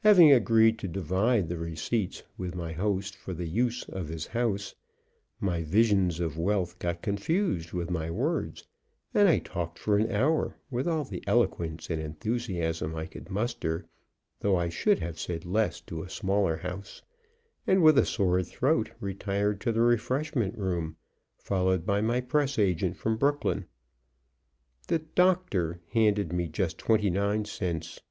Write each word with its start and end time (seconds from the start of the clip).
Having 0.00 0.32
agreed 0.32 0.78
to 0.80 0.86
divide 0.86 1.48
the 1.48 1.56
receipts 1.56 2.22
with 2.36 2.54
my 2.54 2.74
host 2.74 3.16
for 3.16 3.32
the 3.32 3.46
use 3.48 3.84
of 3.88 4.08
his 4.08 4.26
house, 4.26 4.74
my 5.40 5.62
visions 5.62 6.20
of 6.20 6.36
wealth 6.36 6.78
got 6.78 7.00
confused 7.00 7.72
with 7.72 7.88
my 7.88 8.10
words, 8.10 8.66
and 9.14 9.30
I 9.30 9.38
talked 9.38 9.78
for 9.78 9.96
an 9.96 10.12
hour 10.12 10.58
with 10.70 10.86
all 10.86 11.04
the 11.04 11.24
eloquence 11.26 11.88
and 11.88 12.02
enthusiasm 12.02 12.94
I 12.94 13.06
could 13.06 13.30
muster, 13.30 13.86
though 14.40 14.56
I 14.56 14.68
should 14.68 14.98
have 14.98 15.18
said 15.18 15.46
less 15.46 15.80
to 15.86 16.02
a 16.02 16.10
smaller 16.10 16.58
house, 16.58 17.00
and 17.66 17.82
with 17.82 17.96
a 17.96 18.04
sore 18.04 18.42
throat 18.42 18.90
retired 19.00 19.58
to 19.62 19.72
the 19.72 19.80
refreshment 19.80 20.54
room, 20.58 20.96
followed 21.38 21.86
by 21.86 22.02
my 22.02 22.20
press 22.20 22.58
agent 22.58 22.98
from 22.98 23.16
Brooklyn. 23.16 23.64
The 24.88 24.98
"Doctor" 24.98 25.80
handed 25.92 26.30
me 26.30 26.48
just 26.48 26.76
twenty 26.76 27.08
nine 27.08 27.46
cents. 27.46 28.02